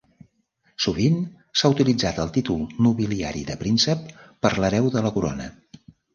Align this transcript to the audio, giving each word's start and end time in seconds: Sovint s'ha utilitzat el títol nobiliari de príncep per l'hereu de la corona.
Sovint 0.85 1.19
s'ha 1.61 1.71
utilitzat 1.73 2.21
el 2.23 2.31
títol 2.39 2.65
nobiliari 2.87 3.45
de 3.51 3.59
príncep 3.61 4.11
per 4.47 4.55
l'hereu 4.59 4.91
de 4.99 5.07
la 5.07 5.15
corona. 5.21 5.49